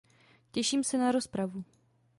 [0.51, 1.63] Těším se na rozpravu.